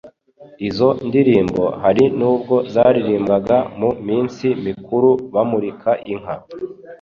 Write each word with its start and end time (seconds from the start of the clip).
Izo 0.67 0.89
ndirimbo 1.07 1.63
hari 1.83 2.03
n'ubwo 2.17 2.55
zaririmbwaga 2.73 3.57
mu 3.79 3.89
minsi 4.07 4.45
mikuru 4.65 5.09
bamurika 5.33 5.91
inka 6.13 6.35